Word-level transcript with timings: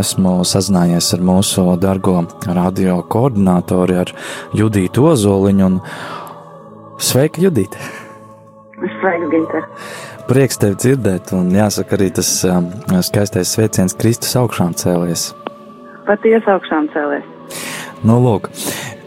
esmu 0.00 0.38
sazinājies 0.46 1.12
ar 1.16 1.22
mūsu 1.24 1.66
dargo 1.82 2.22
radio 2.46 2.98
koordinātori, 3.12 4.00
ar 4.04 4.12
Judītu 4.56 5.08
Ozoliņu. 5.12 5.68
Un... 5.70 5.78
Sveika, 7.02 7.42
Judīte! 7.44 7.80
Sveika, 8.76 9.30
Ginter! 9.32 9.64
Prieks 10.26 10.58
tevi 10.58 10.74
dzirdēt, 10.82 11.30
un 11.36 11.52
jāsaka 11.54 11.94
arī 11.96 12.10
tas 12.16 12.28
um, 12.48 12.66
skaistais 13.06 13.52
sveiciens 13.54 13.94
Kristus 13.96 14.34
augšām 14.36 14.74
cēlies. 14.76 15.30
Patiesi 16.08 16.50
augšām 16.50 16.88
cēlies. 16.94 17.28
Nu, 18.06 18.18
lūk, 18.24 18.48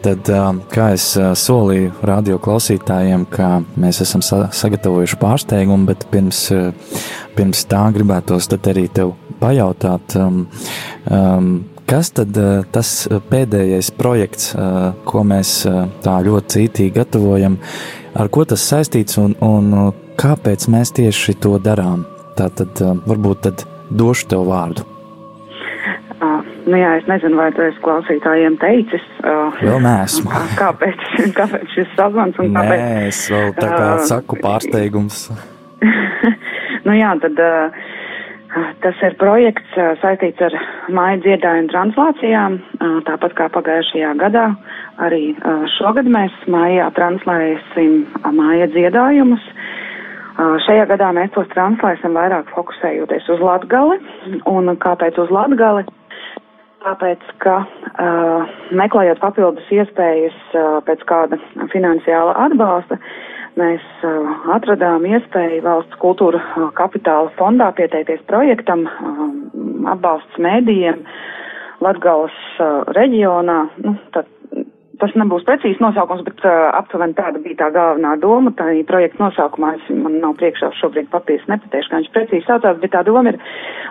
tad, 0.05 0.29
um, 0.33 0.61
kā 0.71 0.93
es 0.95 1.11
uh, 1.19 1.33
solīju 1.37 1.91
radio 2.07 2.39
klausītājiem, 2.41 3.27
ka 3.29 3.59
mēs 3.79 4.01
esam 4.05 4.23
sa 4.25 4.45
sagatavojuši 4.55 5.19
pārsteigumu, 5.21 5.89
bet 5.91 6.07
pirms, 6.13 6.45
uh, 6.55 7.03
pirms 7.35 7.65
tā 7.69 7.83
gribētos 7.95 8.49
arī 8.57 8.87
tev 8.87 9.13
pajautāt, 9.39 10.15
um, 10.19 10.43
um, 11.09 11.49
kas 11.89 12.11
tad 12.17 12.37
uh, 12.37 12.61
tas 12.73 12.91
pēdējais 13.31 13.91
projekts, 13.97 14.53
uh, 14.53 14.91
ko 15.09 15.23
mēs 15.27 15.63
uh, 15.69 15.87
tā 16.05 16.19
ļoti 16.25 16.55
cītīgi 16.55 16.95
gatavojam, 16.99 17.57
ar 18.19 18.29
ko 18.33 18.45
tas 18.49 18.67
saistīts 18.71 19.19
un, 19.21 19.35
un 19.45 19.91
kāpēc 20.19 20.69
mēs 20.71 20.93
tieši 20.99 21.39
to 21.41 21.57
darām. 21.63 22.05
Tā 22.39 22.47
tad 22.55 22.79
varbūt 22.79 23.43
tad 23.49 23.65
došu 23.91 24.29
tev 24.31 24.45
vārdu. 24.47 24.85
Uh, 26.19 26.43
nu 26.67 26.75
jā, 26.75 26.97
es 26.99 27.05
nezinu, 27.07 27.37
vai 27.39 27.47
tu 27.55 27.63
esi 27.63 27.79
klausītājiem 27.83 28.57
teicis. 28.59 29.03
Uh, 29.23 29.55
vēl 29.63 29.79
neesmu. 29.85 30.33
Kāpēc, 30.59 31.05
kāpēc 31.37 31.75
šis 31.75 31.93
sazvans 31.95 32.39
un 32.43 32.51
kāpēc? 32.57 32.81
Nē, 32.81 33.05
es 33.07 33.21
vēl 33.31 33.53
tā 33.55 33.69
kā 33.71 33.85
uh, 33.93 34.01
saku 34.09 34.39
pārsteigums. 34.43 35.21
nu 36.87 36.97
jā, 36.97 37.13
tad 37.23 37.39
uh, 37.39 37.79
tas 38.83 39.01
ir 39.05 39.15
projekts 39.21 39.77
uh, 39.77 39.91
saistīts 40.01 40.41
ar 40.45 40.55
māju 40.95 41.21
dziedājumu 41.25 41.69
translācijām, 41.73 42.57
uh, 42.59 42.95
tāpat 43.09 43.35
kā 43.37 43.49
pagājušajā 43.53 44.15
gadā. 44.21 44.47
Arī 45.05 45.35
uh, 45.35 45.67
šogad 45.77 46.09
mēs 46.09 46.33
mājā 46.49 46.89
translēsim 46.97 48.01
uh, 48.03 48.31
māja 48.35 48.69
dziedājumus. 48.73 49.45
Uh, 49.51 50.55
Šajā 50.65 50.85
gadā 50.87 51.09
mēs 51.11 51.33
tos 51.35 51.49
translēsim 51.51 52.13
vairāk 52.15 52.51
fokusējoties 52.55 53.25
uz 53.33 53.41
Latgali. 53.43 53.97
Un 54.47 54.71
kāpēc 54.79 55.17
uz 55.19 55.31
Latgali? 55.35 55.83
Tāpēc, 56.79 57.25
ka 57.43 57.57
uh, 57.67 58.51
meklējot 58.71 59.19
papildus 59.19 59.67
iespējas 59.75 60.37
uh, 60.55 60.77
pēc 60.87 61.03
kāda 61.09 61.35
finansiāla 61.73 62.37
atbalsta, 62.45 62.95
mēs 63.59 63.85
uh, 64.07 64.31
atradām 64.55 65.05
iespēju 65.09 65.61
valsts 65.65 65.99
kultūra 66.01 66.41
kapitāla 66.79 67.31
fondā 67.39 67.69
pieteikties 67.77 68.23
projektam 68.31 68.87
uh, 68.87 69.21
atbalsts 69.95 70.41
mēdījiem 70.41 71.03
Latgales 71.79 72.35
reģionā. 72.91 73.61
Nu, 73.85 73.93
tad 74.11 74.27
tas 74.99 75.13
nebūs 75.17 75.45
precīzi 75.47 75.79
nosaukums, 75.79 76.25
bet 76.27 76.43
aptuveni 76.75 77.15
tāda 77.17 77.39
bija 77.43 77.57
tā 77.61 77.69
galvenā 77.75 78.15
doma. 78.21 78.51
Tā 78.57 78.69
ir 78.75 78.87
projekta 78.89 79.23
nosaukumā, 79.23 79.73
es 79.77 79.87
man 79.95 80.19
nav 80.23 80.35
priekšā 80.39 80.71
šobrīd 80.79 81.09
papīrs 81.13 81.47
nepateikšu, 81.51 81.91
kā 81.91 82.01
viņš 82.01 82.11
precīzi 82.15 82.47
saucās, 82.47 82.79
bet 82.81 82.93
tā 82.95 83.03
doma 83.07 83.33
ir 83.33 83.39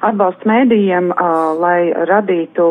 atbalsts 0.07 0.49
mēdījiem, 0.49 1.11
lai 1.63 1.79
radītu, 2.11 2.69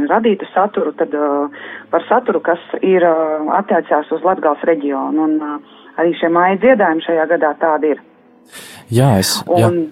ne 0.00 0.08
radītu 0.10 0.48
saturu, 0.52 0.92
tad 0.98 1.14
uh, 1.16 1.52
par 1.92 2.04
saturu, 2.08 2.40
kas 2.44 2.62
ir 2.82 3.04
uh, 3.06 3.50
attiecās 3.58 4.10
uz 4.14 4.24
Latgals 4.26 4.64
reģionu. 4.68 5.28
Un 5.28 5.36
uh, 5.42 5.76
arī 6.00 6.16
šie 6.20 6.32
māja 6.32 6.58
dziedājumi 6.62 7.06
šajā 7.06 7.28
gadā 7.34 7.52
tādi 7.60 7.94
ir. 7.96 8.02
Jā, 8.92 9.16
es. 9.20 9.38
Jā. 9.50 9.70
Un, 9.70 9.86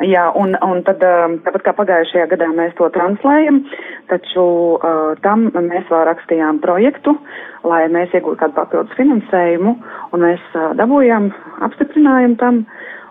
Jā, 0.00 0.22
un, 0.34 0.54
un 0.64 0.80
tad, 0.86 1.02
um, 1.04 1.34
tāpat 1.44 1.62
kā 1.66 1.72
pagājušajā 1.76 2.24
gadā 2.30 2.48
mēs 2.56 2.72
to 2.78 2.88
translējam, 2.94 3.60
taču 4.08 4.44
uh, 4.78 5.12
tam 5.22 5.44
mēs 5.52 5.84
vēl 5.92 6.06
rakstījām 6.08 6.62
projektu, 6.64 7.12
lai 7.68 7.84
mēs 7.92 8.16
iegūtu 8.16 8.40
kādu 8.40 8.56
papildus 8.56 8.96
finansējumu, 8.96 9.76
un 10.16 10.24
mēs 10.24 10.48
uh, 10.56 10.72
dabūjām 10.80 11.28
apstiprinājumu 11.68 12.40
tam, 12.40 12.64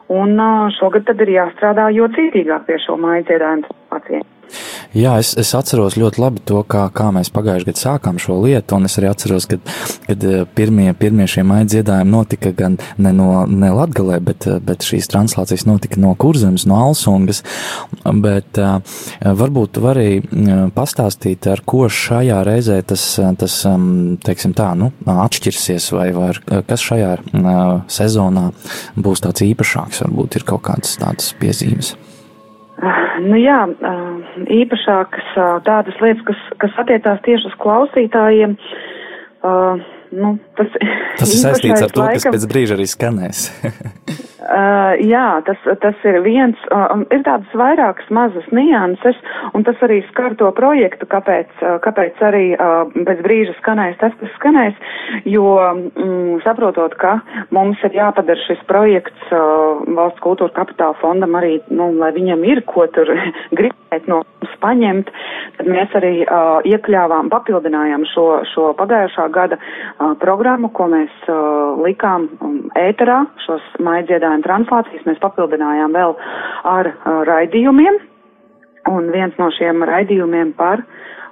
un 0.09 0.35
uh, 0.41 0.68
šogad 0.81 1.06
tad 1.08 1.22
ir 1.22 1.35
jāstrādā 1.38 1.91
jo 1.94 2.09
cītīgāk 2.18 2.66
pie 2.68 2.81
šo 2.81 2.97
māju 3.00 3.29
dziedājumu 3.29 3.78
pacientu. 3.94 4.31
Jā, 4.97 5.16
es, 5.22 5.34
es 5.39 5.53
atceros 5.56 5.97
ļoti 6.00 6.22
labi 6.22 6.44
to, 6.47 6.62
kā, 6.67 6.88
kā 6.94 7.09
mēs 7.16 7.31
pagājušajā 7.34 7.67
gadā 7.69 7.81
sākām 7.81 8.19
šo 8.22 8.38
lietu, 8.44 8.79
es 8.88 8.97
arī 9.00 9.09
atceros, 9.12 9.47
kad, 9.50 9.63
kad 10.07 10.25
eh, 10.28 10.44
pirmie, 10.57 10.91
pirmie 10.97 11.28
šie 11.31 11.45
maija 11.47 11.67
dziedājumi 11.72 12.12
notika 12.12 12.51
gan 12.56 12.78
ne 13.01 13.13
no 13.16 13.45
ne 13.47 13.72
Latgalē, 13.72 14.19
bet, 14.23 14.47
eh, 14.50 14.59
bet 14.63 14.85
šīs 14.88 15.09
translācijas 15.11 15.66
notika 15.69 16.01
no 16.01 16.13
Kurzemes, 16.19 16.66
no 16.69 16.79
Alsungas, 16.81 17.41
bet 18.03 18.59
uh, 18.59 18.79
varbūt 19.22 19.75
tu 19.75 19.84
vari 19.84 20.22
pastāstīt, 20.75 21.47
ar 21.51 21.63
ko 21.66 21.85
šajā 21.91 22.41
reizē 22.47 22.79
tas, 22.88 23.03
tas 23.40 23.57
teiksim 24.25 24.56
tā, 24.57 24.72
nu, 24.79 24.91
atšķirsies, 25.06 25.91
vai, 25.95 26.09
vai 26.16 26.31
kas 26.67 26.85
šajā 26.91 27.16
sezonā 27.91 28.47
būs 29.00 29.25
tāds 29.25 29.45
īpašāks, 29.47 30.03
varbūt 30.06 30.40
ir 30.40 30.47
kaut 30.51 30.66
kādas 30.69 30.97
tādas 31.01 31.34
piezīmes. 31.41 31.95
Nu 33.22 33.38
jā, 33.38 33.59
īpašākas 34.58 35.34
tādas 35.68 35.97
lietas, 36.02 36.24
kas, 36.25 36.44
kas 36.64 36.80
attiecās 36.81 37.22
tieši 37.28 37.52
uz 37.52 37.58
klausītājiem. 37.62 38.56
Nu, 40.11 40.35
tas, 40.59 40.73
tas 41.19 41.31
ir 41.31 41.39
saistīts 41.39 41.85
ar 41.85 41.94
to, 41.94 42.03
laikam, 42.03 42.19
kas 42.19 42.35
pēc 42.35 42.49
brīža 42.51 42.75
arī 42.75 42.89
skanēs. 42.91 43.47
Uh, 44.41 44.97
jā, 45.05 45.38
tas, 45.45 45.59
tas 45.83 45.99
ir 46.09 46.17
viens, 46.25 46.57
uh, 46.73 47.03
ir 47.13 47.22
tādas 47.23 47.51
vairākas 47.55 48.07
mazas 48.11 48.47
nianses, 48.51 49.19
un 49.53 49.61
tas 49.63 49.77
arī 49.85 49.99
skar 50.07 50.33
to 50.39 50.49
projektu, 50.57 51.05
kāpēc, 51.07 51.51
uh, 51.61 51.77
kāpēc 51.83 52.17
arī 52.25 52.41
uh, 52.57 52.89
pēc 53.05 53.22
brīža 53.22 53.53
skanēs 53.59 53.99
tas, 54.01 54.16
kas 54.19 54.33
skanēs, 54.39 54.81
jo 55.29 55.45
mm, 55.61 56.41
saprotot, 56.43 56.97
ka 56.99 57.19
mums 57.53 57.79
ir 57.85 57.95
jāpadara 57.95 58.43
šis 58.47 58.66
projekts 58.67 59.29
uh, 59.29 59.85
valsts 59.93 60.25
kultūra 60.25 60.51
kapitāla 60.57 60.97
fondam 60.99 61.38
arī, 61.38 61.59
nu, 61.69 61.91
lai 62.01 62.09
viņam 62.17 62.43
ir 62.49 62.66
ko 62.67 62.89
tur 62.91 63.13
gribēt 63.57 64.09
no 64.09 64.23
mums 64.25 64.57
paņemt, 64.61 65.13
tad 65.57 65.69
mēs 65.69 65.93
arī 66.01 66.13
uh, 66.25 66.59
iekļāvām, 66.66 67.29
papildinājām 67.31 68.03
šo, 68.11 68.25
šo 68.51 68.72
pagājušā 68.79 69.29
gada 69.33 69.57
programmu, 70.22 70.72
ko 70.75 70.89
mēs 70.91 71.13
uh, 71.29 71.78
likām 71.81 72.28
um, 72.41 72.57
ēterā, 72.79 73.22
šos 73.45 73.63
maidziedājumus 73.79 74.31
online 74.31 74.45
translācijas 74.45 75.06
mēs 75.06 75.22
papildinājām 75.22 75.94
vēl 75.94 76.16
ar 76.63 76.89
uh, 76.91 77.22
raidījumiem, 77.28 78.00
un 78.90 79.11
viens 79.11 79.34
no 79.38 79.50
šiem 79.51 79.84
raidījumiem 79.84 80.53
par 80.57 80.84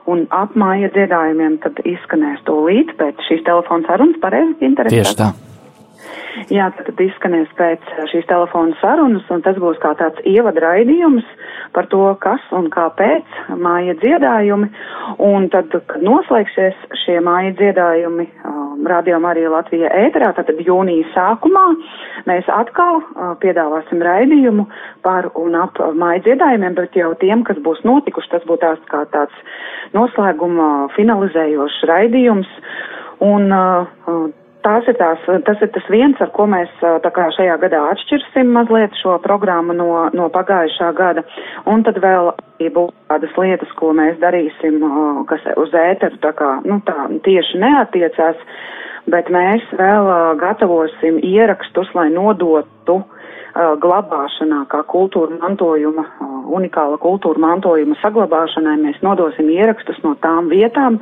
un 0.09 0.25
apmāja 0.29 0.89
dziedājumiem 0.93 1.59
tad 1.63 1.79
izskanēs 1.85 2.41
to 2.45 2.57
līdz 2.65 2.97
pēc 2.97 3.21
šīs 3.27 3.45
telefona 3.45 3.87
sarunas, 3.87 4.19
pareizi, 4.21 4.57
interesanti. 4.61 5.03
Tieši 5.03 5.17
tā. 5.19 5.48
Jā, 6.53 6.69
tad, 6.77 6.93
izskanēs 7.03 7.49
pēc 7.57 7.83
šīs 8.11 8.27
telefona 8.29 8.77
sarunas, 8.79 9.25
un 9.33 9.41
tas 9.45 9.57
būs 9.59 9.79
kā 9.83 9.91
tāds 9.99 10.21
ievada 10.29 10.61
raidījums 10.63 11.27
par 11.75 11.89
to, 11.91 12.01
kas 12.23 12.43
un 12.55 12.69
kāpēc 12.73 13.39
māja 13.59 13.95
dziedājumi. 13.99 14.69
Un 15.25 15.49
tad, 15.53 15.73
kad 15.89 16.05
noslēgsies 16.05 16.77
šie 17.03 17.19
māja 17.25 17.53
dziedājumi 17.59 18.25
um, 18.47 18.87
Radio 18.89 19.19
Marija 19.21 19.51
Latvija 19.51 19.91
ēterā, 20.05 20.31
tad 20.37 20.49
jūnija 20.63 21.09
sākumā 21.15 21.65
mēs 22.29 22.47
atkal 22.53 23.01
uh, 23.01 23.33
piedāvāsim 23.43 24.01
raidījumu 24.05 24.65
par 25.05 25.31
un 25.39 25.57
ap 25.59 25.81
māja 25.99 26.23
dziedājumiem, 26.29 26.77
bet 26.79 26.97
jau 26.97 27.11
tiem, 27.21 27.43
kas 27.47 27.59
būs 27.65 27.83
notikuši, 27.87 28.31
tas 28.37 28.47
būs 28.47 28.63
tās 28.63 28.81
kā 28.91 29.03
tāds 29.13 29.43
noslēguma 29.97 30.89
finalizējošs 30.95 31.83
raidījums. 31.89 32.59
Un 33.19 33.51
uh, 33.51 34.29
Tās 34.59 34.87
ir 34.91 34.97
tās, 34.99 35.21
tas 35.47 35.61
ir 35.63 35.69
tas 35.71 35.85
viens, 35.87 36.19
ar 36.19 36.33
ko 36.35 36.43
mēs 36.51 36.71
tā 36.81 37.11
kā 37.15 37.29
šajā 37.31 37.55
gadā 37.61 37.79
atšķirsim 37.93 38.49
mazliet 38.51 38.97
šo 38.99 39.15
programmu 39.23 39.75
no, 39.77 39.87
no 40.11 40.27
pagājušā 40.35 40.89
gada. 40.97 41.23
Un 41.71 41.85
tad 41.87 42.01
vēl 42.03 42.33
būs 42.75 42.91
tādas 43.07 43.37
lietas, 43.39 43.71
ko 43.79 43.93
mēs 43.95 44.19
darīsim, 44.19 44.83
kas 45.31 45.47
uz 45.55 45.71
ēteru 45.71 46.19
tā 46.25 46.33
kā, 46.35 46.49
nu 46.67 46.81
tā 46.89 47.07
tieši 47.23 47.61
neatiecās, 47.63 48.43
bet 49.11 49.29
mēs 49.33 49.65
vēl 49.77 50.09
gatavosim 50.39 51.19
ierakstus, 51.25 51.89
lai 51.97 52.09
nodotu 52.13 53.01
glabāšanā, 53.55 54.63
kā 54.69 54.83
kultūra 54.87 55.35
mantojuma, 55.41 56.05
unikāla 56.53 56.99
kultūra 57.01 57.41
mantojuma 57.41 57.97
saglabāšanai, 58.01 58.77
mēs 58.83 59.01
nodosim 59.05 59.49
ierakstus 59.51 59.99
no 60.05 60.13
tām 60.21 60.51
vietām, 60.53 60.99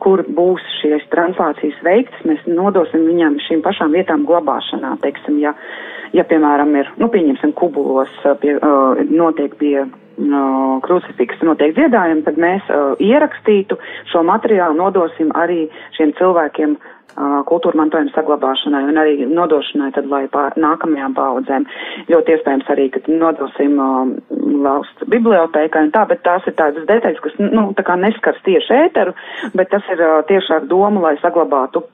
kur 0.00 0.22
būs 0.24 0.64
šīs 0.80 1.04
translācijas 1.12 1.76
veiktas, 1.84 2.24
mēs 2.24 2.46
nodosim 2.48 3.04
viņam 3.04 3.36
šīm 3.46 3.60
pašām 3.64 3.92
vietām 3.92 4.24
glabāšanā. 4.28 4.94
Teiksim, 5.04 5.38
ja, 5.44 5.52
ja 6.16 6.24
piemēram, 6.24 6.72
ir, 6.80 6.88
nu, 6.98 7.10
pieņemsim, 7.12 7.52
kubulos, 7.58 8.12
pie, 8.40 8.56
notiek 9.12 9.54
pie 9.60 9.84
krucifiksu 10.84 11.48
notiek 11.48 11.74
dziedājumi, 11.76 12.24
tad 12.26 12.38
mēs 12.40 12.70
uh, 12.70 12.94
ierakstītu 13.00 13.78
šo 14.12 14.24
materiālu, 14.26 14.76
nodosim 14.78 15.30
arī 15.38 15.66
šiem 15.96 16.12
cilvēkiem 16.18 16.74
uh, 16.76 17.40
kultūra 17.48 17.80
mantojuma 17.80 18.12
saglabāšanai 18.14 18.82
un 18.90 19.00
arī 19.00 19.28
nodošanai 19.28 19.92
tad, 19.96 20.08
lai 20.12 20.24
pār 20.32 20.56
nākamajām 20.60 21.14
paudzēm. 21.18 21.68
Ļoti 22.10 22.36
iespējams 22.36 22.72
arī, 22.74 22.88
ka 22.94 23.04
nodosim 23.08 23.78
uh, 23.80 24.12
valsts 24.66 25.08
bibliotēkai 25.12 25.86
un 25.86 25.94
tā, 25.94 26.06
bet 26.10 26.24
tās 26.26 26.46
ir 26.50 26.58
tādas 26.58 26.88
detaļas, 26.90 27.22
kas, 27.24 27.38
nu, 27.40 27.70
tā 27.78 27.86
kā 27.86 27.96
neskars 28.00 28.42
tieši 28.48 28.76
ēteru, 28.86 29.16
bet 29.54 29.72
tas 29.72 29.88
ir 29.94 30.04
uh, 30.04 30.20
tieši 30.28 30.58
ar 30.58 30.68
domu, 30.70 31.02
lai 31.06 31.16
saglabātu 31.24 31.86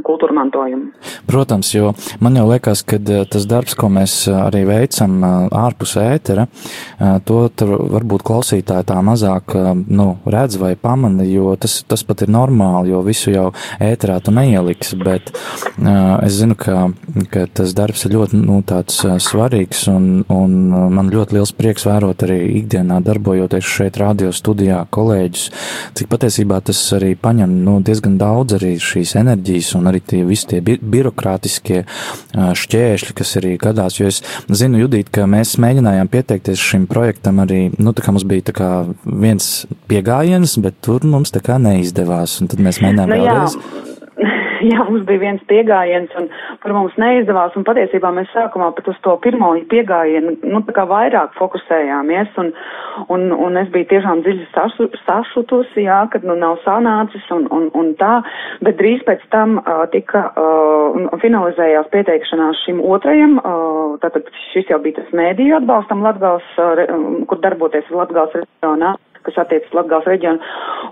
kultūra 0.00 0.32
mantojumu. 0.36 0.90
Protams, 1.28 1.72
jo 1.74 1.92
man 2.22 2.36
jau 2.38 2.46
liekas, 2.48 2.82
ka 2.88 2.96
eh, 2.96 3.24
tas 3.28 3.44
darbs, 3.48 3.76
ko 3.78 3.90
mēs 3.92 4.14
eh, 4.30 4.36
arī 4.36 4.64
veicam 4.68 5.18
eh, 5.20 5.34
ārpus 5.62 5.96
ētera, 6.00 6.46
to 7.26 7.38
varbūt 7.92 8.22
klausītāji 8.26 8.86
tā 8.88 8.98
mazāk 9.04 9.54
nu, 9.90 10.06
redz 10.30 10.56
vai 10.60 10.72
pamana, 10.78 11.24
jo 11.26 11.52
tas, 11.60 11.80
tas 11.88 12.04
pat 12.06 12.22
ir 12.24 12.30
normāli, 12.32 12.92
jo 12.92 13.00
visu 13.04 13.32
jau 13.32 13.48
ēterā 13.82 14.18
tu 14.22 14.32
neieliks, 14.34 14.94
bet 15.02 15.32
es 15.32 16.36
zinu, 16.38 16.54
ka, 16.58 16.92
ka 17.32 17.44
tas 17.50 17.74
darbs 17.76 18.06
ir 18.06 18.14
ļoti 18.16 18.38
nu, 18.38 18.60
tāds 18.66 19.00
svarīgs 19.24 19.84
un, 19.92 20.06
un 20.32 20.54
man 20.94 21.10
ļoti 21.12 21.36
liels 21.36 21.54
prieks 21.58 21.86
vērot 21.88 22.24
arī 22.26 22.38
ikdienā 22.62 23.00
darbojoties 23.04 23.72
šeit 23.74 23.98
radio 24.02 24.30
studijā 24.34 24.84
kolēģus, 24.94 25.48
cik 25.98 26.12
patiesībā 26.12 26.62
tas 26.68 26.80
arī 26.96 27.14
paņem 27.18 27.58
nu, 27.66 27.78
diezgan 27.84 28.18
daudz 28.20 28.58
arī 28.60 28.76
šīs 28.82 29.16
enerģijas 29.22 29.74
un 29.80 29.81
arī 29.90 30.02
tie 30.04 30.22
visi 30.28 30.48
tie 30.52 30.60
bi 30.64 30.76
birokrātiskie 30.80 31.82
šķēršļi, 32.32 33.16
kas 33.18 33.36
arī 33.40 33.54
gadās. 33.62 33.98
Jo 34.00 34.10
es 34.10 34.22
zinu, 34.50 34.82
Judīt, 34.82 35.12
ka 35.14 35.28
mēs 35.30 35.56
mēģinājām 35.62 36.10
pieteikties 36.12 36.62
šim 36.62 36.88
projektam 36.90 37.42
arī, 37.44 37.64
nu, 37.78 37.94
tā 37.94 38.04
kā 38.04 38.14
mums 38.14 38.26
bija 38.28 38.48
tā 38.50 38.56
kā 38.56 38.72
viens 39.04 39.52
piegājiens, 39.90 40.58
bet 40.64 40.80
tur 40.84 41.06
mums 41.08 41.34
tā 41.34 41.44
kā 41.44 41.60
neizdevās, 41.62 42.40
un 42.42 42.52
tad 42.52 42.62
mēs 42.64 42.82
mēģinājām 42.84 43.12
nu, 43.12 43.22
vēlreiz. 43.22 43.91
Jā 44.70 44.84
mums 44.86 45.02
bija 45.08 45.20
viens 45.22 45.42
piegājiens 45.50 46.12
un 46.18 46.28
par 46.62 46.74
mums 46.76 46.94
neizdevās, 47.00 47.54
un 47.58 47.64
patiesībā 47.66 48.12
mēs 48.14 48.30
sākumā 48.34 48.70
pat 48.76 48.90
uz 48.92 48.98
to 49.02 49.14
pirmo 49.24 49.50
piegājienu, 49.70 50.36
nu, 50.52 50.60
tā 50.68 50.74
kā 50.76 50.84
vairāk 50.90 51.34
fokusējāmies, 51.38 52.30
un, 52.42 52.52
un, 53.14 53.26
un 53.34 53.58
es 53.58 53.70
biju 53.74 53.88
tiešām 53.90 54.22
dziļi 54.22 54.46
sašu, 54.54 54.88
sašutusi, 55.06 55.86
jā, 55.88 55.98
kad 56.12 56.26
nu 56.28 56.36
nav 56.38 56.60
sanācis 56.66 57.26
un, 57.34 57.48
un, 57.54 57.68
un 57.78 57.92
tā, 57.98 58.20
bet 58.62 58.78
drīz 58.78 59.02
pēc 59.08 59.24
tam 59.34 59.58
uh, 59.58 59.84
tika 59.94 60.28
uh, 60.30 61.18
finalizējās 61.24 61.90
pieteikšanās 61.94 62.62
šim 62.66 62.82
otrajam, 62.86 63.38
uh, 63.42 63.98
tātad 64.04 64.30
šis 64.52 64.70
jau 64.70 64.78
bija 64.84 65.00
tas 65.00 65.14
mēdīju 65.16 65.58
atbalstam 65.58 66.06
Latgals, 66.06 66.46
uh, 66.62 66.86
kur 67.26 67.42
darboties 67.42 67.90
Latgals 67.90 68.38
reģionā 68.38 68.94
kas 69.22 69.36
attiecas 69.38 69.70
Latgals 69.70 70.06
reģionu, 70.10 70.42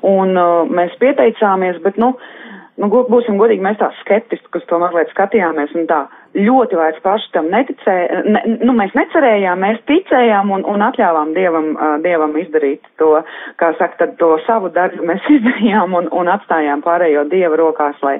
un 0.07 0.37
uh, 0.39 0.69
mēs 0.71 0.93
pieteicāmies, 1.03 1.81
bet, 1.83 1.97
nu, 1.99 2.13
uh, 2.15 2.50
nu, 2.81 2.89
būsim 3.13 3.39
godīgi, 3.41 3.63
mēs 3.65 3.79
tā 3.81 3.91
skeptiski, 4.01 4.49
kas 4.55 4.65
to 4.71 4.79
mazliet 4.83 5.11
skatījāmies 5.13 5.75
un 5.79 5.87
tā 5.91 6.01
ļoti 6.37 6.79
vairs 6.79 7.01
paši 7.05 7.33
tam 7.35 7.51
neticēja, 7.53 8.23
ne, 8.31 8.43
nu, 8.63 8.75
mēs 8.79 8.95
necerējām, 8.99 9.61
mēs 9.65 9.83
ticējām 9.91 10.53
un, 10.55 10.65
un 10.71 10.85
atļāvām 10.87 11.35
Dievam, 11.37 11.71
uh, 11.75 11.97
Dievam 12.05 12.37
izdarīt 12.41 12.87
to, 13.03 13.13
kā 13.61 13.73
saka, 13.79 14.05
tad 14.05 14.17
to 14.23 14.33
savu 14.47 14.73
darbu 14.75 15.07
mēs 15.11 15.29
izdarījām 15.37 15.99
un, 16.01 16.11
un 16.15 16.33
atstājām 16.33 16.85
pārējo 16.87 17.27
Dieva 17.31 17.61
rokās, 17.61 18.01
lai, 18.07 18.19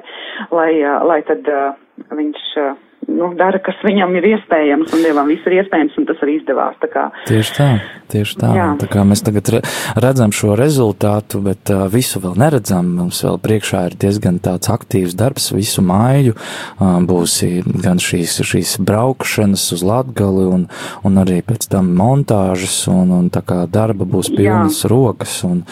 lai, 0.53 0.71
uh, 0.83 1.01
lai 1.07 1.21
tad 1.27 1.51
uh, 1.51 1.75
viņš. 2.11 2.47
Uh, 2.61 2.79
nu, 3.07 3.31
dara, 3.37 3.59
kas 3.63 3.77
viņam 3.85 4.13
ir 4.19 4.27
iespējams, 4.35 4.93
un 4.95 5.03
Dievam 5.05 5.29
viss 5.31 5.45
ir 5.47 5.57
iespējams, 5.61 5.97
un 5.99 6.07
tas 6.09 6.21
arī 6.23 6.37
izdevās. 6.39 6.77
Tā 6.81 7.05
tieši 7.27 7.53
tā, 7.55 7.67
tieši 8.11 8.37
tā. 8.41 8.51
Jā. 8.57 8.67
tā 8.81 8.89
kā 8.91 9.03
mēs 9.07 9.23
tagad 9.25 9.49
redzam 10.01 10.33
šo 10.35 10.55
rezultātu, 10.59 11.41
bet 11.45 11.71
uh, 11.73 11.85
visu 11.91 12.21
vēl 12.23 12.37
neredzam. 12.41 12.89
Mums 12.97 13.21
vēl 13.25 13.39
priekšā 13.41 13.83
ir 13.89 13.97
diezgan 14.01 14.39
tāds 14.43 14.71
aktīvs 14.73 15.15
darbs 15.17 15.51
visu 15.55 15.83
māju. 15.85 16.35
Uh, 16.77 16.99
būs 17.07 17.39
gan 17.83 18.01
šīs, 18.01 18.39
šīs 18.47 18.75
braukšanas 18.85 19.67
uz 19.75 19.85
Latgali, 19.85 20.47
un, 20.57 20.67
un 21.07 21.21
arī 21.21 21.41
pēc 21.45 21.69
tam 21.71 21.93
montāžas, 21.97 22.75
un, 22.91 23.13
un 23.17 23.29
tā 23.33 23.43
kā 23.45 23.63
darba 23.71 24.07
būs 24.07 24.31
pilnas 24.33 24.83
jā. 24.83 24.91
rokas. 24.91 25.39
Un, 25.47 25.63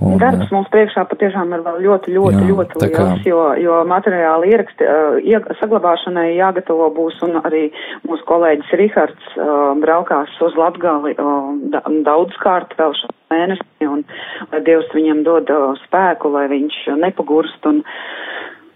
un, 0.00 0.18
Darbs 0.20 0.52
mums 0.54 0.70
priekšā 0.72 1.06
patiešām 1.10 1.52
ir 1.56 1.64
vēl 1.66 1.80
ļoti, 1.86 2.14
ļoti, 2.16 2.40
jā, 2.44 2.50
ļoti 2.52 2.80
liels, 2.84 2.96
kā... 2.96 3.08
jo, 3.28 3.42
jo 3.60 3.80
materiāli 3.88 4.54
ieraksti, 4.54 4.86
uh, 4.86 5.50
saglabāšanai 5.60 6.28
jāgatavo 6.38 6.69
gatavo 6.70 6.90
būs, 6.94 7.18
un 7.22 7.40
arī 7.42 7.70
mūsu 8.06 8.24
kolēģis 8.26 8.74
Rihards 8.78 9.36
uh, 9.36 9.74
braukās 9.80 10.30
uz 10.40 10.54
Latgali 10.56 11.14
uh, 11.18 11.50
da, 11.72 11.82
daudzkārt 12.06 12.76
vēl 12.78 12.94
šo 12.94 13.10
mēnesi, 13.30 13.86
un 13.86 14.04
lai 14.52 14.60
Dievs 14.62 14.90
viņam 14.94 15.24
dod 15.24 15.50
uh, 15.50 15.74
spēku, 15.86 16.30
lai 16.30 16.46
viņš 16.48 16.96
nepagurst, 17.00 17.66
un 17.66 17.82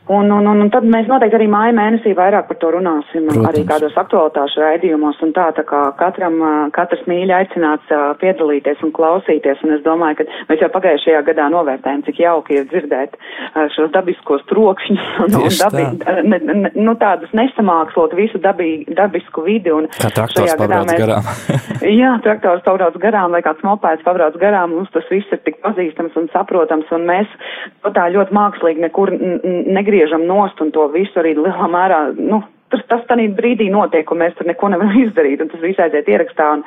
Un, 0.06 0.30
un, 0.30 0.46
un, 0.46 0.58
un 0.60 0.68
tad 0.68 0.84
mēs 0.84 1.06
noteikti 1.08 1.38
arī 1.38 1.46
māja 1.48 1.72
mēnesī 1.72 2.10
vairāk 2.12 2.44
par 2.50 2.58
to 2.60 2.68
runāsim, 2.74 3.24
Protams. 3.24 3.46
arī 3.48 3.62
kādos 3.64 3.94
aktualitāšu 3.96 4.60
raidījumos 4.60 5.22
un 5.24 5.30
tā, 5.32 5.46
tā 5.56 5.62
kā 5.64 5.78
katram, 5.96 6.34
katrs 6.76 7.06
mīļi 7.08 7.32
aicināts 7.32 7.94
piedalīties 8.20 8.82
un 8.84 8.92
klausīties, 8.92 9.62
un 9.64 9.72
es 9.78 9.80
domāju, 9.86 10.18
ka 10.18 10.26
mēs 10.50 10.60
jau 10.60 10.68
pagājušajā 10.74 11.22
gadā 11.30 11.46
novērtējam, 11.54 12.02
cik 12.04 12.20
jauki 12.20 12.58
ir 12.58 12.66
dzirdēt 12.68 13.16
šos 13.72 13.94
dabiskos 13.94 14.44
trokšņus 14.52 15.06
un, 15.24 15.38
un 15.40 15.56
dabi, 15.62 15.86
tā. 16.04 16.18
ne, 16.28 16.40
ne, 16.52 16.74
nu, 16.76 16.94
tādus 17.00 17.32
nesamākslot 17.40 18.12
visu 18.20 18.42
dabī, 18.44 18.84
dabisku 18.92 19.46
vidi. 19.48 19.72
Un 19.72 19.88
Kā 19.88 20.12
traktors 20.12 20.52
pabrauc 20.60 20.92
mēs, 20.92 21.00
garām. 21.00 21.32
jā, 22.02 22.12
traktors 22.28 22.60
pabrauc 22.68 23.00
garām, 23.00 23.32
vai 23.32 23.40
kāds 23.48 23.64
mopēds 23.64 24.04
pabrauc 24.04 24.36
garām, 24.36 24.76
mums 24.76 24.92
tas 24.92 25.08
viss 25.08 25.32
ir 25.32 25.40
tik 25.48 25.62
pazīstams 25.64 26.20
un 26.20 26.28
saprotams, 26.36 26.92
un 26.92 27.08
mēs 27.08 27.32
tā 27.96 28.10
ļoti 28.12 28.36
mākslīgi 28.36 28.84
nekur 28.84 29.16
negribam 29.16 29.93
izgriežam 29.94 30.26
nost 30.26 30.60
un 30.60 30.72
to 30.72 30.88
visu 30.88 31.20
arī 31.20 31.34
lielā 31.38 31.68
mērā, 31.70 32.00
nu, 32.18 32.42
tas, 32.70 32.82
tas 32.88 33.02
tādā 33.08 33.26
brīdī 33.36 33.70
notiek, 33.70 34.10
un 34.10 34.22
mēs 34.22 34.34
tur 34.38 34.46
neko 34.46 34.68
nevaram 34.72 34.96
izdarīt, 35.04 35.42
un 35.42 35.50
tas 35.52 35.62
viss 35.62 35.80
aiziet 35.80 36.08
ierakstā, 36.08 36.50
un 36.58 36.64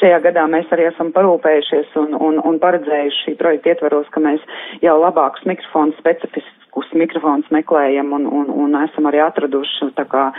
šajā 0.00 0.20
gadā 0.24 0.46
mēs 0.48 0.70
arī 0.72 0.88
esam 0.88 1.12
parūpējušies 1.16 1.96
un, 2.00 2.14
un, 2.16 2.40
un 2.40 2.60
paredzējuši 2.62 3.26
šī 3.26 3.36
projekta 3.40 3.74
ietvaros, 3.74 4.08
ka 4.14 4.22
mēs 4.24 4.40
jau 4.84 4.96
labākus 5.00 5.44
mikrofonus, 5.50 5.98
specifiskus 6.00 6.94
mikrofonus 6.94 7.50
meklējam, 7.52 8.14
un, 8.16 8.26
un, 8.26 8.48
un 8.64 8.78
esam 8.84 9.10
arī 9.10 9.22
atraduši, 9.26 9.92
tā 9.98 10.08
kā, 10.08 10.30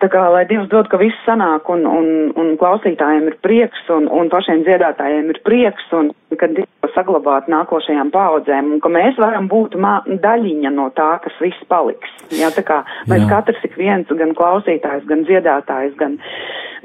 Tā 0.00 0.08
kā, 0.08 0.20
lai 0.32 0.46
Dievs 0.48 0.70
dod, 0.72 0.86
ka 0.88 0.96
viss 0.96 1.26
sanāk 1.26 1.66
un, 1.68 1.82
un, 1.84 2.06
un 2.40 2.54
klausītājiem 2.56 3.26
ir 3.28 3.34
prieks 3.44 3.82
un, 3.92 4.06
un 4.08 4.30
pašiem 4.32 4.62
dziedātājiem 4.64 5.28
ir 5.28 5.40
prieks 5.44 5.90
un 5.92 6.08
ka 6.40 6.48
Dievs 6.56 6.79
saglabāt 6.94 7.48
nākošajām 7.52 8.12
paudzēm 8.14 8.74
un 8.74 8.82
ka 8.84 8.92
mēs 8.92 9.18
varam 9.20 9.48
būt 9.50 9.76
daļiņa 10.24 10.72
no 10.74 10.88
tā, 10.96 11.10
kas 11.24 11.36
viss 11.42 11.68
paliks. 11.70 12.12
Jā, 12.34 12.50
tā 12.54 12.64
kā 12.66 12.82
mēs 13.10 13.24
Jā. 13.24 13.30
katrs 13.34 13.64
ik 13.66 13.76
viens, 13.80 14.10
gan 14.22 14.34
klausītājs, 14.38 15.06
gan 15.10 15.24
dziedātājs, 15.28 15.96
gan, 16.00 16.18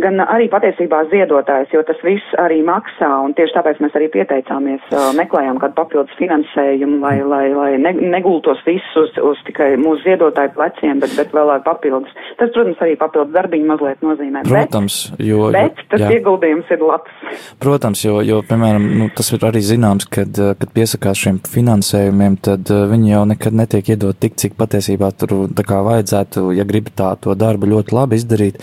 gan 0.01 0.19
arī 0.23 0.47
patiesībā 0.51 1.03
ziedotājs, 1.11 1.71
jo 1.73 1.81
tas 1.87 1.99
viss 2.05 2.35
arī 2.41 2.61
maksā 2.65 3.09
un 3.25 3.35
tieši 3.37 3.55
tāpēc 3.57 3.81
mēs 3.83 3.95
arī 3.97 4.09
pieteicāmies, 4.13 4.83
meklējām 5.17 5.59
kādu 5.61 5.77
papildus 5.77 6.17
finansējumu, 6.19 6.99
lai, 7.03 7.17
lai, 7.23 7.45
lai 7.55 7.69
ne, 7.81 7.93
negultos 8.15 8.61
viss 8.67 8.97
uz, 8.99 9.13
uz 9.21 9.41
tikai 9.47 9.73
mūsu 9.81 10.03
ziedotāju 10.05 10.53
pleciem, 10.57 11.01
bet, 11.03 11.15
bet 11.19 11.33
vēl 11.35 11.53
papildus. 11.65 12.13
Tas, 12.39 12.51
protams, 12.55 12.81
arī 12.83 12.97
papildus 12.99 13.33
darbiņu 13.35 13.69
mazliet 13.71 14.03
nozīmē. 14.05 14.43
Protams, 14.49 14.99
bet, 15.13 15.25
jo, 15.29 15.49
bet 15.55 15.81
tas 15.91 16.03
jā. 16.03 16.11
ieguldījums 16.17 16.71
ir 16.75 16.85
labs. 16.85 17.23
Protams, 17.63 18.03
jo, 18.05 18.19
jo 18.25 18.41
piemēram, 18.47 18.87
nu, 18.99 19.09
tas 19.15 19.31
ir 19.35 19.45
arī 19.47 19.63
zināms, 19.65 20.09
kad, 20.11 20.35
kad 20.59 20.75
piesakās 20.75 21.23
šiem 21.23 21.39
finansējumiem, 21.49 22.37
tad 22.45 22.71
viņi 22.91 23.13
jau 23.13 23.23
nekad 23.31 23.57
netiek 23.57 23.93
iedot 23.95 24.19
tik, 24.19 24.37
cik 24.41 24.57
patiesībā 24.59 25.11
tur 25.19 25.35
tā 25.55 25.65
kā 25.67 25.81
vajadzētu, 25.85 26.49
ja 26.57 26.67
grib 26.67 26.91
tā 26.97 27.13
to 27.21 27.35
darbu 27.37 27.69
ļoti 27.71 27.95
labi 27.95 28.19
izdarīt, 28.19 28.61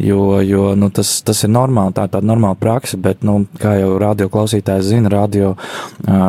jo, 0.00 0.40
jo 0.44 0.71
nu, 0.78 0.88
tas, 0.94 1.10
tas 1.26 1.42
ir 1.44 1.52
normāli, 1.52 1.94
tā 1.96 2.06
ir 2.06 2.12
tāda 2.14 2.28
normāla 2.28 2.58
praksa, 2.58 2.98
bet, 3.00 3.22
nu, 3.26 3.42
kā 3.60 3.74
jau 3.78 3.96
radio 4.00 4.28
klausītājs 4.32 4.88
zina, 4.90 5.10
radio 5.12 5.54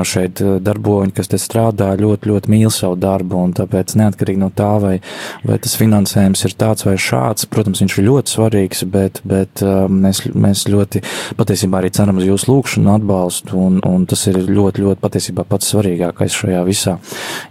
šeit 0.08 0.42
darboņi, 0.64 1.14
kas 1.18 1.32
te 1.32 1.40
strādā, 1.42 1.92
ļoti, 2.00 2.30
ļoti 2.32 2.52
mīl 2.54 2.72
savu 2.74 2.98
darbu, 3.00 3.40
un 3.48 3.56
tāpēc 3.58 3.96
neatkarīgi 4.00 4.42
no 4.42 4.50
tā, 4.54 4.72
vai, 4.84 4.94
vai 5.48 5.60
tas 5.64 5.76
finansējums 5.80 6.46
ir 6.48 6.56
tāds 6.60 6.88
vai 6.88 6.96
šāds, 7.00 7.48
protams, 7.52 7.84
viņš 7.84 7.98
ir 7.98 8.08
ļoti 8.10 8.36
svarīgs, 8.36 8.84
bet, 8.94 9.22
bet 9.28 9.64
mēs, 9.64 10.24
mēs 10.34 10.66
ļoti 10.72 11.04
patiesībā 11.40 11.82
arī 11.82 11.94
ceram 11.96 12.22
uz 12.22 12.28
jūsu 12.28 12.52
lūgšanu 12.52 12.94
atbalstu, 12.98 13.58
un, 13.60 13.80
un 13.88 14.08
tas 14.10 14.26
ir 14.32 14.40
ļoti, 14.48 14.84
ļoti 14.86 15.04
patiesībā 15.04 15.46
pats 15.50 15.72
svarīgākais 15.74 16.40
šajā 16.44 16.64
visā, 16.68 16.98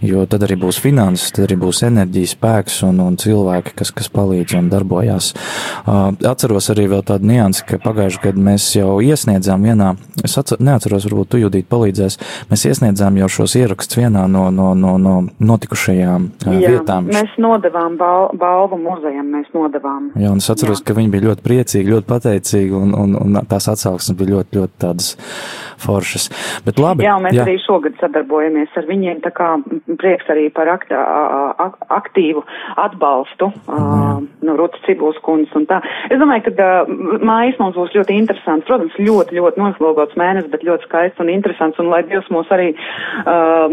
jo 0.05 0.27
tad 0.31 0.47
arī 0.47 0.59
būs 0.63 0.81
finanses, 0.83 1.33
tad 1.35 1.47
arī 1.49 1.59
būs 1.63 1.85
enerģija, 1.89 2.33
spēks 2.35 2.83
un, 2.89 3.01
un 3.05 3.19
cilvēki, 3.21 3.77
kas, 3.79 3.93
kas 3.95 4.11
palīdz 4.13 4.57
un 4.59 4.71
darbojās. 4.73 5.33
Atceros 5.87 6.71
arī 6.73 6.82
arī 6.83 6.91
vēl 6.91 7.05
tāda 7.07 7.29
nianse, 7.29 7.63
ka 7.67 7.79
pagājušajā 7.83 8.25
gadā 8.27 8.43
mēs 8.51 8.67
jau 8.75 8.97
iesniedzām 9.05 9.63
vienā, 9.67 9.93
es 10.27 10.35
atcer, 10.41 10.61
neatceros, 10.63 11.07
varbūt 11.09 11.33
tu 11.33 11.41
Judīt 11.43 11.69
palīdzēs, 11.71 12.19
mēs 12.51 12.67
iesniedzām 12.71 13.19
jau 13.21 13.29
šos 13.31 13.57
ierakstus 13.61 14.01
vienā 14.01 14.27
no, 14.31 14.49
no, 14.55 14.73
no, 14.79 14.97
no 15.01 15.15
notikušajām 15.43 16.29
Jā, 16.47 16.73
vietām. 16.75 17.11
Mēs 17.13 17.37
nodevām 17.43 17.97
bal, 18.01 18.31
balvu 18.39 18.79
muzejam, 18.83 19.31
mēs 19.37 19.51
nodevām. 19.55 20.11
Jā, 20.19 20.33
un 20.35 20.43
es 20.43 20.51
atceros, 20.53 20.83
Jā. 20.83 20.91
ka 20.91 20.99
viņi 20.99 21.13
bija 21.15 21.29
ļoti 21.31 21.47
priecīgi, 21.47 21.95
ļoti 21.95 22.09
pateicīgi, 22.11 22.75
un, 22.79 22.95
un, 22.99 23.17
un 23.21 23.41
tās 23.51 23.69
atsauksmes 23.73 24.19
bija 24.19 24.37
ļoti, 24.37 24.61
ļoti 24.61 24.83
tādas 24.83 25.13
foršas. 25.83 26.29
Bet 26.67 26.81
labi. 26.83 27.07
Jā, 27.07 27.17
mēs 27.23 27.37
jā. 27.37 27.47
arī 27.47 27.57
šogad 27.63 27.99
sadarbojamies 28.01 28.75
ar 28.79 28.89
viņiem, 28.89 29.23
tā 29.25 29.33
kā 29.35 29.53
prieks 30.01 30.31
arī 30.33 30.49
par 30.55 30.71
akt, 30.73 30.93
aktīvu 30.93 32.45
atbalstu 32.83 33.51
uh, 33.51 34.23
no 34.47 34.57
Rūtas 34.59 34.85
Cibuls 34.87 35.19
kundzes 35.27 35.55
un 35.59 35.67
tā. 35.71 35.81
Es 36.11 36.21
domāju, 36.23 36.47
ka 36.49 36.55
mājas 37.23 37.59
mums 37.61 37.77
būs 37.79 37.95
ļoti 37.97 38.17
interesants. 38.21 38.67
Protams, 38.69 38.97
ļoti, 38.99 39.39
ļoti 39.39 39.63
noslogots 39.63 40.19
mēnesis, 40.19 40.51
bet 40.53 40.67
ļoti 40.67 40.89
skaists 40.89 41.23
un 41.23 41.33
interesants. 41.33 41.81
Un 41.83 41.91
lai 41.93 42.03
Dievs 42.09 42.29
mūs 42.33 42.51
arī 42.55 42.73
uh, 42.75 43.73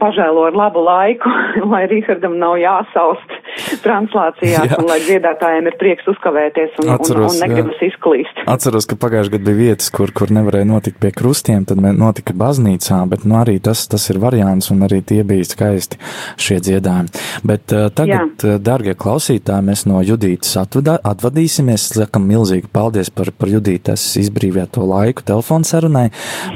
pažēlo 0.00 0.46
ar 0.48 0.58
labu 0.58 0.82
laiku, 0.84 1.32
lai 1.72 1.84
Rīhardam 1.90 2.38
nav 2.40 2.58
jāsaust 2.60 3.36
translācijās 3.84 4.70
jā. 4.70 4.78
un 4.78 4.88
lai 4.88 4.98
dziedātājiem 5.02 5.70
ir 5.70 5.76
prieks 5.80 6.06
uzkavēties 6.10 6.78
un, 6.82 6.92
Atceros, 6.94 7.32
un, 7.32 7.34
un 7.34 7.42
negribas 7.44 7.80
jā. 7.82 7.90
izklīst. 7.92 8.42
Atceros, 8.48 8.86
ka 8.88 8.98
pagājušajā 9.00 9.34
gadā 9.36 9.48
bija 9.50 9.60
vietas, 9.72 9.90
kur, 9.94 10.12
kur 10.14 10.32
nevarēja 10.34 10.68
notikt 10.68 11.00
pie 11.02 11.12
krustiem, 11.14 11.66
tad 11.68 11.82
notika 11.82 12.36
baznīcā, 12.38 13.00
bet 13.10 13.26
nu, 13.28 13.38
arī 13.40 13.58
tas, 13.64 13.84
tas 13.90 14.08
ir 14.12 14.20
variants 14.22 14.70
un 14.74 14.84
arī 14.86 15.00
tie 15.06 15.22
bija 15.26 15.46
skaisti 15.48 16.00
šie 16.40 16.60
dziedājumi. 16.64 17.12
Bet 17.48 17.74
uh, 17.74 17.88
tagad, 17.94 18.34
Jā. 18.38 18.56
Uh, 18.56 18.60
dārgie 18.62 18.94
klausītāji, 18.98 19.66
mēs 19.68 19.84
no 19.88 20.02
Judītas 20.04 20.56
atvadīsimies. 20.58 21.88
Sakam 22.08 22.24
milzīgi 22.24 22.70
paldies 22.72 23.10
par, 23.12 23.28
par 23.36 23.50
Judītas 23.52 24.00
izbrīvēto 24.16 24.86
laiku 24.88 25.26
telefonsarunai, 25.28 26.06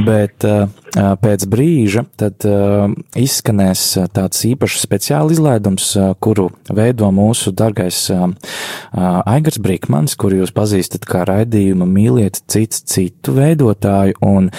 bet 0.07 0.47
uh, 0.49 0.65
pēc 0.93 1.47
brīža 1.49 2.05
tad 2.21 2.45
uh, 2.45 2.93
izskanēs 3.17 3.83
tāds 4.13 4.43
īpašs 4.45 4.83
speciāli 4.85 5.37
izlaidums, 5.37 5.87
uh, 5.97 6.13
kuru 6.21 6.51
veido 6.69 7.09
mūsu 7.15 7.53
dargais 7.57 8.05
uh, 8.13 8.29
Aigars 8.93 9.61
Brīkmans, 9.63 10.17
kuru 10.21 10.43
jūs 10.43 10.53
pazīstat 10.53 11.07
kā 11.09 11.25
raidījuma 11.29 11.89
mīliet 11.89 12.43
cits 12.53 12.83
citu 12.93 13.37
veidotāju, 13.39 14.19
un 14.21 14.51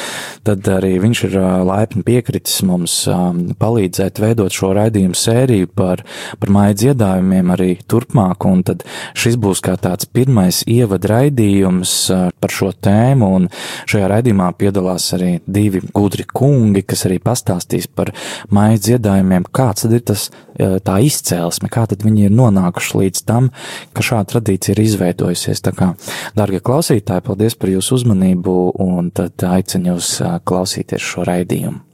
tad 0.47 0.65
arī 0.73 0.95
viņš 1.03 1.23
ir 1.29 1.37
laipni 1.67 2.03
piekritis 2.07 2.63
mums 2.65 2.95
um, 3.11 3.43
palīdzēt 3.59 4.21
veidot 4.23 4.53
šo 4.53 4.73
raidījumu 4.77 5.17
sēriju 5.17 5.69
par, 5.77 6.01
par 6.41 6.53
māju 6.53 6.79
dziedājumiem 6.81 7.53
arī 7.53 7.69
turpmāk, 7.85 8.49
un 8.49 8.65
tad 8.65 8.87
šis 9.13 9.37
būs 9.41 9.61
kā 9.63 9.77
tāds 9.81 10.09
pirmais 10.09 10.63
ievada 10.65 11.13
raidījums 11.13 11.95
par 12.41 12.53
šo 12.53 12.73
tēmu, 12.73 13.29
un 13.37 13.47
šajā 13.85 14.09
raidījumā 14.15 14.49
piedalās 14.57 15.11
arī 15.17 15.35
divi 15.45 15.83
gudri 15.93 16.22
četri 16.23 16.33
kungi, 16.33 16.81
kas 16.83 17.05
arī 17.05 17.19
pastāstīs 17.19 17.87
par 17.87 18.13
mājas 18.51 18.81
dziedājumiem, 18.87 19.45
kāds 19.51 19.83
tad 19.83 19.93
ir 19.93 20.01
tas 20.01 20.29
tā 20.57 20.99
izcēlesme, 21.01 21.69
kā 21.69 21.87
tad 21.87 22.03
viņi 22.03 22.27
ir 22.27 22.31
nonākuši 22.31 22.97
līdz 22.97 23.25
tam, 23.25 23.51
ka 23.93 24.01
šāda 24.01 24.33
tradīcija 24.33 24.75
ir 24.75 24.83
izveidojusies. 24.83 25.61
Tā 25.61 25.73
kā, 25.73 25.93
dārgie 26.35 26.61
klausītāji, 26.61 27.25
paldies 27.25 27.55
par 27.55 27.69
jūsu 27.69 27.99
uzmanību 27.99 28.75
un 28.79 29.11
tad 29.11 29.33
aicinu 29.43 29.95
jūs 29.95 30.21
klausīties 30.45 31.01
šo 31.01 31.25
raidījumu. 31.25 31.92